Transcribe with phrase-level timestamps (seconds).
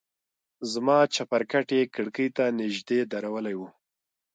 [0.71, 3.61] زما چپرکټ يې کړکۍ ته نژدې درولى و.